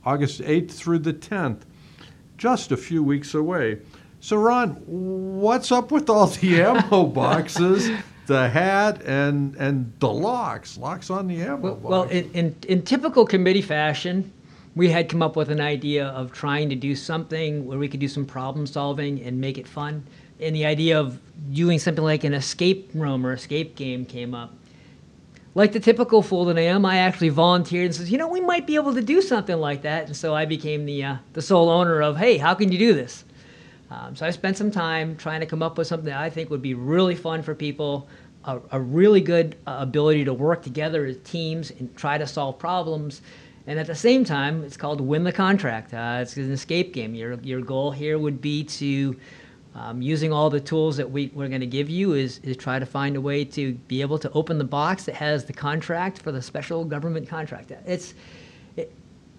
August 0.05 0.41
8th 0.41 0.73
through 0.73 1.01
the 1.01 1.13
10th, 1.13 1.63
just 2.37 2.73
a 2.73 2.77
few 2.77 3.03
weeks 3.03 3.35
away. 3.35 3.79
So, 4.21 4.37
Ron, 4.37 4.71
what's 4.87 5.71
up 5.71 5.91
with 5.91 6.09
all 6.11 6.27
the 6.27 6.61
ammo 6.63 7.05
boxes 7.07 7.91
the 8.29 8.49
hat 8.49 9.03
and 9.05 9.57
and 9.57 9.93
the 9.99 10.09
locks, 10.09 10.79
locks 10.79 11.11
on 11.11 11.27
the 11.27 11.43
ammo. 11.43 11.57
Well, 11.57 11.77
well 11.77 12.03
in, 12.05 12.31
in, 12.33 12.57
in 12.69 12.83
typical 12.83 13.25
committee 13.25 13.63
fashion, 13.63 14.31
we 14.77 14.91
had 14.91 15.09
come 15.09 15.23
up 15.23 15.35
with 15.35 15.51
an 15.51 15.61
idea 15.61 16.07
of 16.07 16.31
trying 16.31 16.69
to 16.69 16.77
do 16.77 16.95
something 16.95 17.67
where 17.67 17.79
we 17.79 17.89
could 17.89 18.01
do 18.01 18.07
some 18.07 18.25
problem 18.25 18.67
solving 18.67 19.21
and 19.23 19.41
make 19.41 19.59
it 19.59 19.67
fun. 19.67 20.07
And 20.41 20.55
the 20.55 20.67
idea 20.67 21.01
of 21.01 21.19
doing 21.53 21.81
something 21.81 22.05
like 22.05 22.23
an 22.23 22.35
escape 22.35 22.91
room 22.95 23.27
or 23.27 23.33
escape 23.33 23.75
game 23.75 24.05
came 24.05 24.35
up. 24.35 24.55
Like 25.59 25.73
the 25.73 25.81
typical 25.81 26.23
fool 26.23 26.45
that 26.45 26.57
I 26.57 26.61
am, 26.61 26.87
I 26.87 26.99
actually 26.99 27.31
volunteered 27.31 27.87
and 27.87 27.95
says, 27.97 28.13
you 28.13 28.17
know, 28.17 28.29
we 28.29 28.41
might 28.41 28.65
be 28.65 28.77
able 28.77 28.95
to 28.95 29.03
do 29.03 29.21
something 29.21 29.57
like 29.57 29.83
that. 29.83 30.07
And 30.07 30.17
so 30.17 30.33
I 30.33 30.45
became 30.45 30.87
the 30.87 31.03
uh, 31.03 31.17
the 31.33 31.43
sole 31.43 31.69
owner 31.69 32.01
of, 32.01 32.17
hey, 32.17 32.39
how 32.39 32.55
can 32.55 32.71
you 32.71 32.79
do 32.79 32.95
this? 32.95 33.25
Um, 33.91 34.15
so 34.15 34.25
I 34.25 34.31
spent 34.31 34.57
some 34.57 34.71
time 34.71 35.17
trying 35.17 35.41
to 35.41 35.47
come 35.47 35.61
up 35.61 35.77
with 35.77 35.89
something 35.89 36.07
that 36.07 36.21
I 36.21 36.31
think 36.31 36.49
would 36.51 36.63
be 36.63 36.75
really 36.75 37.17
fun 37.17 37.43
for 37.43 37.57
people, 37.57 38.09
a, 38.45 38.61
a 38.71 38.81
really 38.81 39.21
good 39.21 39.57
uh, 39.67 39.79
ability 39.81 40.25
to 40.27 40.33
work 40.33 40.63
together 40.63 41.07
as 41.07 41.17
teams 41.25 41.73
and 41.73 41.93
try 41.97 42.19
to 42.19 42.27
solve 42.27 42.57
problems. 42.61 43.21
And 43.67 43.81
at 43.81 43.89
the 43.89 43.97
same 43.97 44.25
time, 44.25 44.63
it's 44.63 44.77
called 44.77 45.01
Win 45.01 45.25
the 45.25 45.33
Contract. 45.33 45.93
Uh, 45.93 46.21
it's 46.23 46.37
an 46.37 46.53
escape 46.53 46.95
game. 46.95 47.17
Your, 47.17 47.35
your 47.41 47.63
goal 47.63 47.91
here 47.91 48.17
would 48.17 48.41
be 48.41 48.63
to, 48.63 49.17
um, 49.75 50.03
using 50.03 50.33
all 50.33 50.51
the 50.51 50.61
tools 50.61 50.97
that 50.97 51.11
we, 51.11 51.31
we're 51.35 51.49
going 51.49 51.61
to 51.61 51.67
give 51.67 51.89
you, 51.89 52.15
is, 52.15 52.41
is 52.43 52.57
try 52.57 52.79
to 52.79 52.87
find 52.87 53.17
a 53.17 53.21
way 53.21 53.45
to 53.45 53.75
be 53.87 54.01
able 54.01 54.19
to 54.19 54.31
open 54.33 54.59
the 54.59 54.65
box 54.65 55.05
that 55.05 55.15
has 55.15 55.45
the 55.45 55.53
contract 55.53 56.21
for 56.23 56.33
the 56.33 56.43
special 56.43 56.85
government 56.85 57.29
contract. 57.29 57.71
It's, 57.87 58.15
it, 58.77 58.93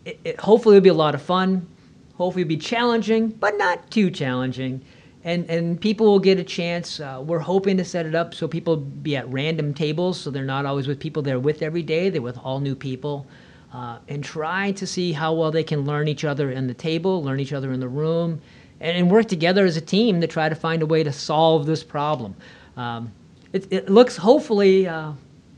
it, 0.06 0.20
it 0.24 0.40
hopefully 0.40 0.76
will 0.76 0.82
be 0.82 0.90
a 0.90 0.94
lot 0.94 1.16
of 1.16 1.22
fun. 1.22 1.68
Hopefully, 2.16 2.42
it'll 2.42 2.50
be 2.50 2.58
challenging, 2.58 3.30
but 3.30 3.58
not 3.58 3.90
too 3.92 4.12
challenging. 4.12 4.82
And, 5.24 5.50
and 5.50 5.80
people 5.80 6.06
will 6.06 6.20
get 6.20 6.40
a 6.40 6.44
chance. 6.44 7.00
Uh, 7.00 7.22
we're 7.26 7.40
hoping 7.40 7.76
to 7.78 7.84
set 7.84 8.06
it 8.06 8.16
up 8.16 8.34
so 8.34 8.48
people 8.48 8.78
be 8.78 9.18
at 9.18 9.28
random 9.30 9.74
tables, 9.74 10.20
so 10.20 10.30
they're 10.30 10.46
not 10.46 10.66
always 10.66 10.88
with 10.88 11.00
people 11.00 11.22
they're 11.22 11.40
with 11.40 11.62
every 11.62 11.84
day. 11.84 12.10
They're 12.10 12.22
with 12.22 12.38
all 12.38 12.60
new 12.62 12.76
people, 12.76 13.28
uh, 13.74 14.00
and 14.08 14.24
try 14.24 14.72
to 14.74 14.88
see 14.88 15.12
how 15.12 15.34
well 15.34 15.52
they 15.52 15.64
can 15.64 15.86
learn 15.86 16.08
each 16.08 16.24
other 16.24 16.52
in 16.52 16.68
the 16.68 16.74
table, 16.74 17.22
learn 17.22 17.40
each 17.40 17.54
other 17.54 17.74
in 17.74 17.80
the 17.82 17.88
room, 17.88 18.42
and, 18.80 18.98
and 18.98 19.12
work 19.12 19.28
together 19.28 19.66
as 19.66 19.78
a 19.78 19.82
team 19.82 20.22
to 20.22 20.28
try 20.28 20.50
to 20.50 20.56
find 20.56 20.82
a 20.82 20.86
way 20.86 21.04
to 21.04 21.12
solve 21.12 21.66
this 21.66 21.84
problem. 21.84 22.36
Um, 22.78 23.12
it, 23.52 23.68
it, 23.72 23.90
looks 23.90 24.16
hopefully 24.16 24.88
uh, 24.88 25.14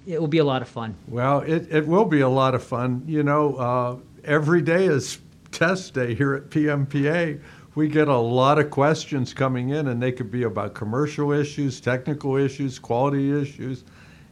it 0.07 0.19
will 0.19 0.27
be 0.27 0.39
a 0.39 0.43
lot 0.43 0.61
of 0.61 0.67
fun. 0.67 0.95
Well, 1.07 1.41
it, 1.41 1.67
it 1.71 1.85
will 1.85 2.05
be 2.05 2.21
a 2.21 2.29
lot 2.29 2.55
of 2.55 2.63
fun. 2.63 3.03
You 3.07 3.23
know, 3.23 3.55
uh, 3.55 3.95
every 4.23 4.61
day 4.61 4.85
is 4.85 5.19
test 5.51 5.93
day 5.93 6.15
here 6.15 6.33
at 6.33 6.49
PMPA, 6.49 7.39
we 7.75 7.87
get 7.87 8.07
a 8.07 8.17
lot 8.17 8.59
of 8.59 8.69
questions 8.69 9.33
coming 9.33 9.69
in, 9.69 9.87
and 9.87 10.01
they 10.01 10.11
could 10.11 10.31
be 10.31 10.43
about 10.43 10.73
commercial 10.73 11.31
issues, 11.31 11.79
technical 11.79 12.35
issues, 12.35 12.79
quality 12.79 13.39
issues. 13.39 13.83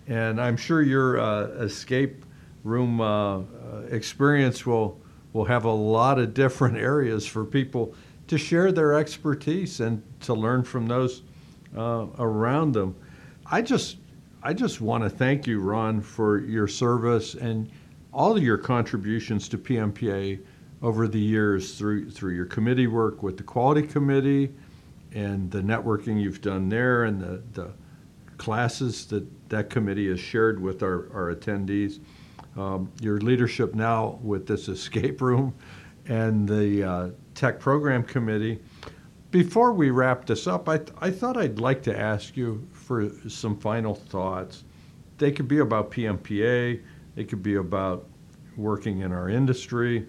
And 0.08 0.41
I'm 0.41 0.58
sure 0.58 0.81
your 0.81 1.19
uh, 1.19 1.48
escape 1.63 2.25
room 2.65 3.00
uh, 3.00 3.38
uh 3.38 3.43
experience 3.89 4.65
will, 4.65 5.00
will 5.31 5.46
have 5.46 5.63
a 5.63 5.72
lot 5.72 6.19
of 6.19 6.34
different 6.34 6.77
areas 6.91 7.25
for 7.25 7.46
people 7.46 7.93
to 8.29 8.38
share 8.38 8.71
their 8.71 8.93
expertise 8.93 9.79
and 9.79 10.03
to 10.21 10.36
learn 10.36 10.63
from 10.63 10.88
those 10.88 11.24
uh, 11.75 12.05
around 12.19 12.74
them. 12.74 12.95
I 13.48 13.63
just, 13.63 13.98
I 14.43 14.53
just 14.53 14.81
want 14.81 15.03
to 15.03 15.09
thank 15.09 15.48
you, 15.48 15.59
Ron, 15.59 16.00
for 16.00 16.38
your 16.38 16.67
service 16.67 17.33
and 17.33 17.69
all 18.13 18.38
of 18.38 18.43
your 18.43 18.59
contributions 18.59 19.50
to 19.50 19.57
PMPA 19.57 20.39
over 20.83 21.07
the 21.07 21.19
years 21.19 21.75
through 21.77 22.09
through 22.12 22.33
your 22.33 22.45
committee 22.45 22.88
work 22.88 23.21
with 23.21 23.36
the 23.36 23.43
quality 23.43 23.86
committee 23.86 24.53
and 25.13 25.50
the 25.51 25.62
networking 25.62 26.21
you've 26.21 26.41
done 26.41 26.69
there 26.69 27.03
and 27.05 27.19
the, 27.19 27.41
the 27.53 27.71
classes 28.38 29.05
that 29.07 29.25
that 29.50 29.71
committee 29.71 30.07
has 30.07 30.19
shared 30.19 30.62
with 30.62 30.83
our, 30.83 31.12
our 31.13 31.33
attendees. 31.33 32.00
Um, 32.55 32.91
your 33.01 33.19
leadership 33.19 33.74
now 33.74 34.19
with 34.21 34.45
this 34.45 34.67
escape 34.67 35.19
room 35.19 35.53
and 36.05 36.48
the 36.48 36.83
uh, 36.83 37.09
tech 37.39 37.60
program 37.60 38.03
committee. 38.03 38.60
Before 39.31 39.72
we 39.72 39.91
wrap 39.91 40.25
this 40.25 40.48
up, 40.48 40.67
I, 40.67 40.77
th- 40.77 40.89
I 41.00 41.12
thought 41.12 41.38
I'd 41.38 41.60
like 41.60 41.81
to 41.84 41.98
ask 41.98 42.36
you 42.36 42.67
for 42.72 43.10
some 43.29 43.58
final 43.58 43.96
thoughts. 43.96 44.63
They 45.17 45.31
could 45.31 45.48
be 45.48 45.60
about 45.60 45.91
PMPA, 45.91 46.81
they 47.15 47.24
could 47.24 47.43
be 47.43 47.55
about 47.55 48.08
working 48.58 49.01
in 49.01 49.12
our 49.12 49.29
industry 49.29 50.05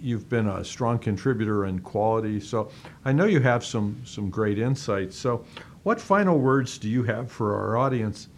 you've 0.00 0.28
been 0.28 0.48
a 0.48 0.64
strong 0.64 0.98
contributor 0.98 1.66
in 1.66 1.80
quality. 1.80 2.40
So 2.40 2.70
I 3.04 3.12
know 3.12 3.24
you 3.24 3.40
have 3.40 3.64
some 3.64 4.00
some 4.04 4.30
great 4.30 4.58
insights. 4.58 5.16
So 5.16 5.44
what 5.82 6.00
final 6.00 6.38
words 6.38 6.78
do 6.78 6.88
you 6.88 7.02
have 7.02 7.30
for 7.30 7.54
our 7.54 7.76
audience 7.76 8.28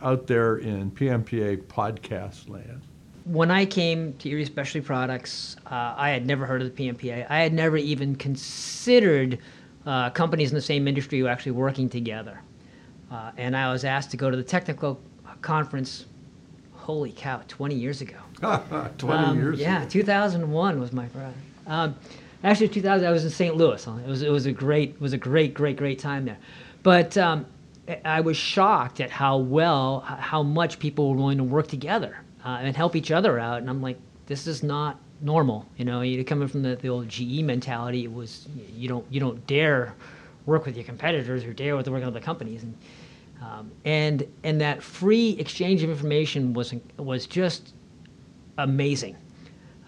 out 0.00 0.26
there 0.26 0.58
in 0.58 0.90
PMPA 0.90 1.62
podcast 1.64 2.48
land? 2.48 2.82
When 3.24 3.50
I 3.50 3.66
came 3.66 4.14
to 4.14 4.28
Erie 4.28 4.44
Specialty 4.44 4.84
Products, 4.84 5.56
uh, 5.66 5.94
I 5.96 6.10
had 6.10 6.26
never 6.26 6.44
heard 6.44 6.60
of 6.60 6.74
the 6.74 6.88
PMPA. 6.88 7.26
I 7.30 7.40
had 7.40 7.52
never 7.52 7.76
even 7.76 8.16
considered 8.16 9.38
uh, 9.86 10.10
companies 10.10 10.50
in 10.50 10.56
the 10.56 10.62
same 10.62 10.88
industry 10.88 11.18
who 11.18 11.24
were 11.24 11.30
actually 11.30 11.52
working 11.52 11.88
together. 11.88 12.40
Uh, 13.10 13.30
and 13.36 13.56
I 13.56 13.70
was 13.70 13.84
asked 13.84 14.10
to 14.12 14.16
go 14.16 14.30
to 14.30 14.36
the 14.36 14.42
technical 14.42 15.00
conference 15.40 16.06
holy 16.72 17.12
cow, 17.12 17.42
20 17.46 17.74
years 17.76 18.00
ago. 18.00 18.16
20 18.98 19.04
um, 19.04 19.38
years 19.38 19.60
Yeah, 19.60 19.82
ago. 19.82 19.88
2001 19.88 20.80
was 20.80 20.92
my 20.92 21.06
first. 21.08 21.36
Um, 21.68 21.94
actually, 22.42 22.68
2000, 22.68 23.06
I 23.06 23.10
was 23.12 23.24
in 23.24 23.30
St. 23.30 23.56
Louis. 23.56 23.86
It 23.86 24.06
was, 24.06 24.22
it 24.22 24.30
was 24.30 24.46
a 24.46 24.52
great, 24.52 24.90
it 24.90 25.00
was 25.00 25.12
a 25.12 25.18
great, 25.18 25.54
great, 25.54 25.76
great 25.76 26.00
time 26.00 26.24
there. 26.24 26.38
But 26.82 27.16
um, 27.16 27.46
I 28.04 28.20
was 28.20 28.36
shocked 28.36 29.00
at 29.00 29.10
how 29.10 29.36
well, 29.36 30.00
how 30.00 30.42
much 30.42 30.80
people 30.80 31.10
were 31.10 31.16
willing 31.16 31.38
to 31.38 31.44
work 31.44 31.68
together 31.68 32.16
uh, 32.44 32.58
and 32.60 32.76
help 32.76 32.96
each 32.96 33.10
other 33.10 33.38
out. 33.38 33.58
And 33.58 33.70
I'm 33.70 33.82
like, 33.82 33.98
this 34.26 34.46
is 34.46 34.62
not 34.62 34.98
normal. 35.20 35.66
You 35.76 35.84
know, 35.84 36.00
you 36.02 36.24
coming 36.24 36.48
from 36.48 36.62
the, 36.62 36.76
the 36.76 36.88
old 36.88 37.08
GE 37.08 37.42
mentality, 37.42 38.04
it 38.04 38.12
was 38.12 38.48
you 38.74 38.88
don't 38.88 39.06
you 39.10 39.20
don't 39.20 39.46
dare 39.46 39.94
work 40.46 40.66
with 40.66 40.76
your 40.76 40.84
competitors 40.84 41.44
or 41.44 41.52
dare 41.52 41.76
with 41.76 41.86
of 41.86 41.94
other 41.94 42.20
companies. 42.20 42.62
And 42.62 42.76
um, 43.42 43.72
and 43.84 44.26
and 44.44 44.60
that 44.60 44.82
free 44.82 45.30
exchange 45.38 45.82
of 45.82 45.90
information 45.90 46.52
was 46.52 46.74
was 46.96 47.26
just 47.26 47.74
amazing. 48.58 49.16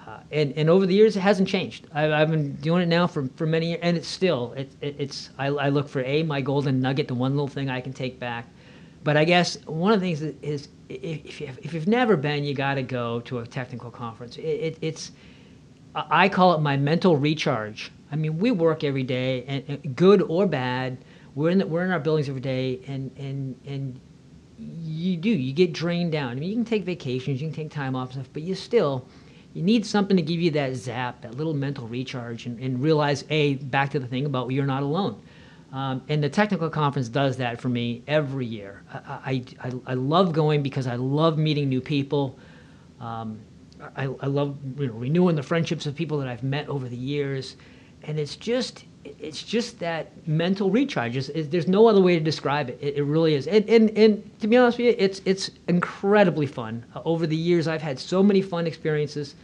Uh, 0.06 0.18
and, 0.32 0.52
and 0.56 0.68
over 0.68 0.84
the 0.86 0.94
years, 0.94 1.16
it 1.16 1.20
hasn't 1.20 1.48
changed. 1.48 1.86
I've, 1.94 2.12
I've 2.12 2.30
been 2.30 2.54
doing 2.56 2.82
it 2.82 2.86
now 2.86 3.06
for, 3.06 3.26
for 3.36 3.46
many 3.46 3.70
years, 3.70 3.80
and 3.82 3.96
it's 3.96 4.08
still, 4.08 4.52
it, 4.52 4.70
it, 4.82 4.96
it's, 4.98 5.30
I, 5.38 5.46
I 5.46 5.68
look 5.70 5.88
for 5.88 6.02
A, 6.02 6.22
my 6.22 6.42
golden 6.42 6.78
nugget, 6.80 7.08
the 7.08 7.14
one 7.14 7.32
little 7.32 7.48
thing 7.48 7.70
I 7.70 7.80
can 7.80 7.94
take 7.94 8.20
back. 8.20 8.46
But 9.04 9.18
I 9.18 9.24
guess 9.24 9.58
one 9.66 9.92
of 9.92 10.00
the 10.00 10.06
things 10.06 10.22
is 10.42 10.68
if, 10.88 11.40
you 11.40 11.50
if 11.62 11.74
you've 11.74 11.86
never 11.86 12.16
been, 12.16 12.42
you 12.42 12.54
got 12.54 12.74
to 12.74 12.82
go 12.82 13.20
to 13.20 13.40
a 13.40 13.46
technical 13.46 13.90
conference. 13.90 14.38
It, 14.38 14.42
it, 14.42 14.78
it's, 14.80 15.12
I 15.94 16.28
call 16.28 16.54
it 16.54 16.60
my 16.60 16.76
mental 16.76 17.16
recharge. 17.16 17.92
I 18.10 18.16
mean, 18.16 18.38
we 18.38 18.50
work 18.50 18.82
every 18.82 19.02
day, 19.02 19.44
and, 19.46 19.64
and 19.68 19.96
good 19.96 20.22
or 20.22 20.46
bad, 20.46 20.98
we're 21.34 21.50
in 21.50 21.58
the, 21.58 21.66
we're 21.66 21.84
in 21.84 21.90
our 21.90 21.98
buildings 21.98 22.28
every 22.28 22.40
day, 22.40 22.80
and 22.86 23.10
and 23.18 23.56
and 23.66 24.00
you 24.58 25.16
do 25.16 25.30
you 25.30 25.52
get 25.52 25.72
drained 25.72 26.12
down. 26.12 26.30
I 26.30 26.34
mean, 26.36 26.48
you 26.48 26.54
can 26.54 26.64
take 26.64 26.84
vacations, 26.84 27.42
you 27.42 27.48
can 27.48 27.54
take 27.54 27.70
time 27.70 27.96
off 27.96 28.12
stuff, 28.12 28.28
but 28.32 28.42
you 28.42 28.54
still 28.54 29.06
you 29.52 29.62
need 29.62 29.84
something 29.84 30.16
to 30.16 30.22
give 30.22 30.40
you 30.40 30.50
that 30.52 30.74
zap, 30.74 31.22
that 31.22 31.36
little 31.36 31.54
mental 31.54 31.88
recharge, 31.88 32.46
and, 32.46 32.58
and 32.60 32.80
realize 32.80 33.24
a 33.30 33.54
back 33.54 33.90
to 33.90 33.98
the 33.98 34.06
thing 34.06 34.26
about 34.26 34.50
you're 34.50 34.66
not 34.66 34.82
alone. 34.82 35.20
Um, 35.74 36.02
and 36.08 36.22
the 36.22 36.28
technical 36.28 36.70
conference 36.70 37.08
does 37.08 37.36
that 37.38 37.60
for 37.60 37.68
me 37.68 38.04
every 38.06 38.46
year. 38.46 38.82
I, 38.92 39.42
I, 39.60 39.72
I 39.88 39.94
love 39.94 40.32
going 40.32 40.62
because 40.62 40.86
I 40.86 40.94
love 40.94 41.36
meeting 41.36 41.68
new 41.68 41.80
people. 41.80 42.38
Um, 43.00 43.40
I, 43.96 44.04
I 44.04 44.26
love 44.26 44.56
you 44.78 44.86
know, 44.86 44.92
renewing 44.92 45.34
the 45.34 45.42
friendships 45.42 45.84
of 45.86 45.96
people 45.96 46.16
that 46.18 46.28
I've 46.28 46.44
met 46.44 46.68
over 46.68 46.88
the 46.88 46.96
years. 46.96 47.56
And 48.04 48.20
it's 48.20 48.36
just 48.36 48.84
it's 49.04 49.42
just 49.42 49.80
that 49.80 50.12
mental 50.28 50.70
recharge. 50.70 51.16
It's, 51.16 51.28
it, 51.30 51.50
there's 51.50 51.68
no 51.68 51.88
other 51.88 52.00
way 52.00 52.16
to 52.18 52.24
describe 52.24 52.70
it. 52.70 52.78
It, 52.80 52.96
it 52.96 53.02
really 53.02 53.34
is. 53.34 53.46
And, 53.48 53.68
and, 53.68 53.90
and, 53.98 54.40
to 54.40 54.46
be 54.46 54.56
honest 54.56 54.78
with 54.78 54.86
you, 54.86 54.94
it's, 54.96 55.20
it's 55.26 55.50
incredibly 55.68 56.46
fun. 56.46 56.84
Uh, 56.94 57.02
over 57.04 57.26
the 57.26 57.36
years, 57.36 57.68
I've 57.68 57.82
had 57.82 57.98
so 57.98 58.22
many 58.22 58.40
fun 58.40 58.66
experiences. 58.66 59.34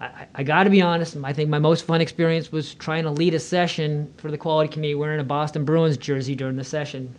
I, 0.00 0.26
I, 0.34 0.42
got 0.42 0.64
to 0.64 0.70
be 0.70 0.82
honest, 0.82 1.16
I 1.22 1.32
think 1.32 1.48
my 1.48 1.58
most 1.58 1.86
fun 1.86 2.00
experience 2.00 2.52
was 2.52 2.74
trying 2.74 3.04
to 3.04 3.10
lead 3.10 3.34
a 3.34 3.40
session 3.40 4.12
for 4.18 4.30
the 4.30 4.38
quality 4.38 4.72
committee 4.72 4.94
wearing 4.94 5.20
a 5.20 5.24
Boston 5.24 5.64
Bruins 5.64 5.96
jersey 5.96 6.34
during 6.34 6.56
the 6.56 6.64
session. 6.64 7.14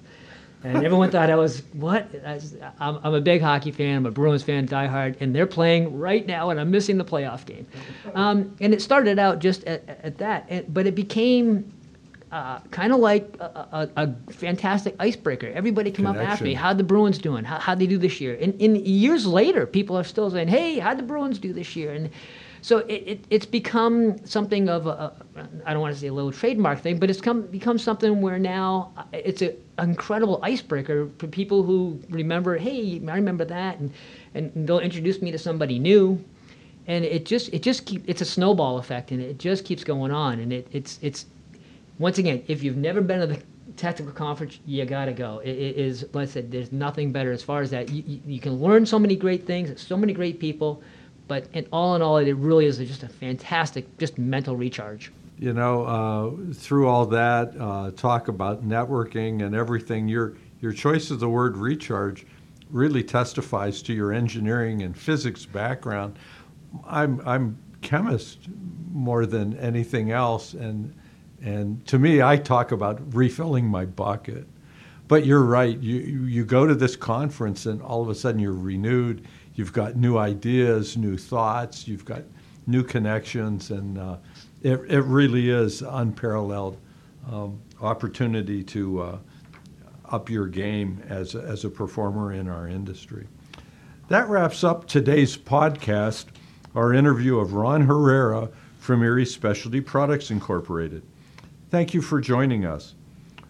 And 0.63 0.83
everyone 0.83 1.11
thought 1.11 1.29
I 1.29 1.35
was, 1.35 1.63
what? 1.73 2.09
I 2.25 2.39
am 2.79 2.99
I'm 3.03 3.13
a 3.13 3.21
big 3.21 3.41
hockey 3.41 3.71
fan. 3.71 3.97
I'm 3.97 4.05
a 4.05 4.11
Bruins 4.11 4.43
fan, 4.43 4.67
diehard. 4.67 5.15
And 5.21 5.33
they're 5.33 5.47
playing 5.47 5.97
right 5.97 6.25
now, 6.25 6.49
and 6.49 6.59
I'm 6.59 6.71
missing 6.71 6.97
the 6.97 7.05
playoff 7.05 7.45
game. 7.45 7.65
Um, 8.15 8.55
and 8.59 8.73
it 8.73 8.81
started 8.81 9.19
out 9.19 9.39
just 9.39 9.63
at, 9.65 9.87
at 10.03 10.17
that. 10.17 10.45
And, 10.49 10.73
but 10.73 10.87
it 10.87 10.95
became 10.95 11.71
uh, 12.31 12.59
kind 12.71 12.91
of 12.91 12.99
like 12.99 13.37
a, 13.39 13.89
a, 13.95 14.03
a, 14.03 14.33
fantastic 14.33 14.95
icebreaker. 14.99 15.47
Everybody 15.47 15.91
come 15.91 16.05
Connection. 16.05 16.25
up 16.25 16.33
ask 16.33 16.41
me, 16.41 16.53
how 16.53 16.73
the 16.73 16.83
Bruins 16.83 17.19
doing? 17.19 17.45
How, 17.45 17.59
how'd 17.59 17.79
they 17.79 17.87
do 17.87 17.97
this 17.97 18.19
year? 18.19 18.37
And, 18.41 18.59
and 18.61 18.77
years 18.85 19.25
later, 19.25 19.65
people 19.65 19.97
are 19.97 20.03
still 20.03 20.29
saying, 20.29 20.49
hey, 20.49 20.79
how'd 20.79 20.97
the 20.97 21.03
Bruins 21.03 21.39
do 21.39 21.53
this 21.53 21.75
year? 21.75 21.93
And 21.93 22.09
So 22.61 22.79
it, 22.79 23.03
it, 23.05 23.25
it's 23.29 23.45
become 23.45 24.25
something 24.25 24.69
of 24.69 24.87
a, 24.87 25.13
I 25.65 25.73
don't 25.73 25.81
want 25.81 25.93
to 25.93 25.99
say 25.99 26.07
a 26.07 26.13
little 26.13 26.31
trademark 26.31 26.79
thing, 26.79 26.99
but 26.99 27.09
it's 27.09 27.21
come 27.21 27.43
become 27.43 27.77
something 27.77 28.21
where 28.21 28.39
now 28.39 28.91
uh, 28.97 29.03
it's 29.13 29.41
an 29.41 29.55
incredible 29.79 30.39
icebreaker 30.43 31.09
for 31.17 31.27
people 31.27 31.63
who 31.63 31.99
remember, 32.09 32.57
hey, 32.57 33.01
I 33.07 33.15
remember 33.15 33.45
that, 33.45 33.79
and, 33.79 33.91
and 34.33 34.51
they'll 34.67 34.79
introduce 34.79 35.21
me 35.21 35.31
to 35.31 35.37
somebody 35.37 35.79
new, 35.79 36.23
and 36.87 37.05
it 37.05 37.25
just 37.25 37.53
it 37.53 37.61
just 37.61 37.85
keep 37.85 38.03
it's 38.07 38.21
a 38.21 38.25
snowball 38.25 38.77
effect, 38.77 39.11
and 39.11 39.21
it 39.21 39.37
just 39.37 39.65
keeps 39.65 39.83
going 39.83 40.11
on, 40.11 40.39
and 40.39 40.51
it, 40.51 40.67
it's 40.71 40.99
it's 41.01 41.25
once 41.99 42.17
again, 42.17 42.43
if 42.47 42.63
you've 42.63 42.77
never 42.77 43.01
been 43.01 43.19
to 43.21 43.27
the 43.27 43.41
technical 43.75 44.13
conference, 44.13 44.59
you 44.65 44.83
gotta 44.85 45.13
go. 45.13 45.39
It, 45.39 45.51
it 45.51 45.75
is, 45.77 46.05
like 46.13 46.27
I 46.27 46.31
said, 46.31 46.51
there's 46.51 46.71
nothing 46.71 47.11
better 47.11 47.31
as 47.31 47.43
far 47.43 47.61
as 47.61 47.69
that. 47.71 47.89
You, 47.89 48.03
you, 48.05 48.21
you, 48.25 48.39
can 48.39 48.53
learn 48.53 48.85
so 48.85 48.99
many 48.99 49.15
great 49.15 49.45
things, 49.45 49.79
so 49.81 49.95
many 49.97 50.13
great 50.13 50.39
people, 50.39 50.81
but 51.27 51.47
in 51.53 51.67
all 51.71 51.95
in 51.95 52.01
all, 52.01 52.17
it 52.17 52.31
really 52.33 52.65
is 52.65 52.77
just 52.77 53.03
a 53.03 53.09
fantastic, 53.09 53.97
just 53.97 54.17
mental 54.17 54.55
recharge. 54.55 55.11
You 55.39 55.53
know, 55.53 55.83
uh, 55.83 56.53
through 56.53 56.87
all 56.87 57.05
that 57.07 57.53
uh, 57.59 57.91
talk 57.91 58.27
about 58.27 58.67
networking 58.67 59.45
and 59.45 59.55
everything, 59.55 60.07
your 60.07 60.35
your 60.59 60.71
choice 60.71 61.11
of 61.11 61.19
the 61.19 61.29
word 61.29 61.57
recharge 61.57 62.25
really 62.71 63.03
testifies 63.03 63.81
to 63.83 63.93
your 63.93 64.11
engineering 64.11 64.81
and 64.81 64.97
physics 64.97 65.45
background. 65.45 66.17
I'm 66.85 67.21
I'm 67.25 67.57
chemist 67.81 68.47
more 68.91 69.25
than 69.25 69.57
anything 69.59 70.11
else, 70.11 70.53
and 70.53 70.93
and 71.41 71.85
to 71.87 71.99
me, 71.99 72.21
I 72.21 72.37
talk 72.37 72.71
about 72.71 73.13
refilling 73.13 73.65
my 73.65 73.85
bucket. 73.85 74.47
But 75.07 75.25
you're 75.25 75.43
right. 75.43 75.77
You, 75.79 76.25
you 76.25 76.43
go 76.43 76.65
to 76.67 76.75
this 76.75 76.95
conference 76.95 77.65
and 77.65 77.81
all 77.81 78.01
of 78.01 78.09
a 78.09 78.15
sudden 78.15 78.41
you're 78.41 78.51
renewed. 78.51 79.25
You've 79.57 79.73
got 79.73 79.95
new 79.95 80.19
ideas, 80.19 80.97
new 80.97 81.17
thoughts, 81.17 81.87
you've 81.87 82.05
got 82.05 82.21
new 82.67 82.83
connections, 82.83 83.71
and 83.71 83.97
uh, 83.97 84.17
it, 84.61 84.79
it 84.87 85.01
really 85.01 85.49
is 85.49 85.81
unparalleled 85.81 86.77
um, 87.31 87.59
opportunity 87.81 88.63
to 88.65 89.01
uh, 89.01 89.17
up 90.05 90.29
your 90.29 90.45
game 90.45 91.03
as 91.09 91.33
as 91.33 91.65
a 91.65 91.69
performer 91.69 92.33
in 92.33 92.47
our 92.47 92.67
industry. 92.67 93.27
That 94.09 94.29
wraps 94.29 94.63
up 94.63 94.87
today's 94.87 95.35
podcast, 95.35 96.25
our 96.75 96.93
interview 96.93 97.39
of 97.39 97.53
Ron 97.53 97.81
Herrera 97.81 98.49
from 98.77 99.01
Erie 99.01 99.25
Specialty 99.25 99.81
Products 99.81 100.29
Incorporated. 100.29 101.01
Thank 101.71 101.95
you 101.95 102.03
for 102.03 102.21
joining 102.21 102.63
us. 102.63 102.93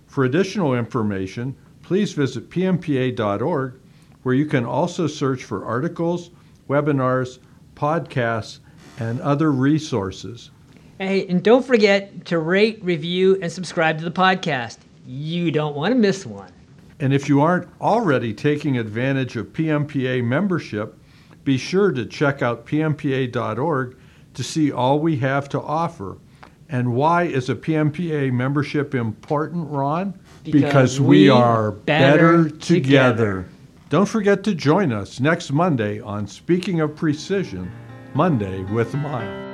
For 0.07 0.23
additional 0.23 0.73
information, 0.73 1.53
please 1.83 2.13
visit 2.13 2.49
pmpa.org, 2.49 3.73
where 4.27 4.35
you 4.35 4.45
can 4.45 4.65
also 4.65 5.07
search 5.07 5.45
for 5.45 5.63
articles, 5.63 6.31
webinars, 6.67 7.39
podcasts, 7.75 8.59
and 8.99 9.21
other 9.21 9.53
resources. 9.53 10.51
Hey, 10.97 11.25
and 11.27 11.41
don't 11.41 11.65
forget 11.65 12.25
to 12.25 12.37
rate, 12.37 12.83
review, 12.83 13.39
and 13.41 13.49
subscribe 13.49 13.99
to 13.99 14.03
the 14.03 14.11
podcast. 14.11 14.79
You 15.05 15.49
don't 15.49 15.77
want 15.77 15.93
to 15.93 15.95
miss 15.97 16.25
one. 16.25 16.51
And 16.99 17.13
if 17.13 17.29
you 17.29 17.39
aren't 17.39 17.69
already 17.79 18.33
taking 18.33 18.77
advantage 18.77 19.37
of 19.37 19.53
PMPA 19.53 20.25
membership, 20.25 20.99
be 21.45 21.57
sure 21.57 21.93
to 21.93 22.05
check 22.05 22.41
out 22.41 22.65
pmpa.org 22.65 23.95
to 24.33 24.43
see 24.43 24.73
all 24.73 24.99
we 24.99 25.15
have 25.19 25.47
to 25.47 25.61
offer. 25.61 26.17
And 26.67 26.93
why 26.95 27.23
is 27.23 27.49
a 27.49 27.55
PMPA 27.55 28.33
membership 28.33 28.93
important, 28.93 29.69
Ron? 29.69 30.19
Because, 30.43 30.61
because 30.61 30.99
we, 30.99 31.07
we, 31.07 31.29
are 31.29 31.71
better, 31.71 32.43
better 32.43 32.49
together. 32.57 32.73
together. 32.75 33.49
Don't 33.89 34.05
forget 34.05 34.43
to 34.43 34.53
join 34.53 34.91
us 34.91 35.21
next 35.21 35.53
Monday 35.53 36.01
on 36.01 36.27
Speaking 36.27 36.81
of 36.81 36.93
Precision, 36.93 37.71
Monday 38.13 38.61
with 38.65 38.93
Miles. 38.93 39.46